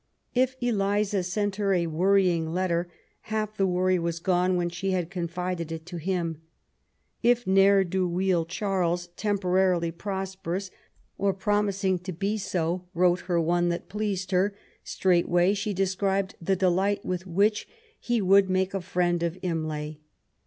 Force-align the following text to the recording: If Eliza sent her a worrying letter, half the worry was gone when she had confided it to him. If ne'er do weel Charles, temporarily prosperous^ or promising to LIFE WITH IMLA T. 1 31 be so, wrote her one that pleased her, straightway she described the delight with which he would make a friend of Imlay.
If 0.33 0.55
Eliza 0.59 1.21
sent 1.21 1.57
her 1.57 1.75
a 1.75 1.85
worrying 1.85 2.51
letter, 2.51 2.91
half 3.29 3.55
the 3.55 3.67
worry 3.67 3.99
was 3.99 4.17
gone 4.19 4.55
when 4.55 4.67
she 4.67 4.89
had 4.89 5.11
confided 5.11 5.71
it 5.71 5.85
to 5.85 5.97
him. 5.97 6.41
If 7.21 7.45
ne'er 7.45 7.83
do 7.83 8.07
weel 8.09 8.43
Charles, 8.45 9.09
temporarily 9.15 9.91
prosperous^ 9.91 10.71
or 11.19 11.35
promising 11.35 11.99
to 11.99 12.11
LIFE 12.11 12.15
WITH 12.15 12.15
IMLA 12.15 12.19
T. 12.19 12.31
1 12.31 12.31
31 12.31 12.33
be 12.33 12.37
so, 12.39 12.85
wrote 12.99 13.19
her 13.27 13.39
one 13.39 13.69
that 13.69 13.89
pleased 13.89 14.31
her, 14.31 14.55
straightway 14.83 15.53
she 15.53 15.71
described 15.71 16.33
the 16.41 16.55
delight 16.55 17.05
with 17.05 17.27
which 17.27 17.67
he 17.99 18.23
would 18.23 18.49
make 18.49 18.73
a 18.73 18.81
friend 18.81 19.21
of 19.21 19.37
Imlay. 19.43 19.97